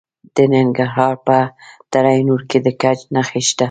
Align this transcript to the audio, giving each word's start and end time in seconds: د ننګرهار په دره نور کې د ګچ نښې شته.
د 0.35 0.37
ننګرهار 0.53 1.13
په 1.27 1.37
دره 1.91 2.11
نور 2.27 2.41
کې 2.49 2.57
د 2.65 2.67
ګچ 2.81 2.99
نښې 3.13 3.41
شته. 3.47 3.59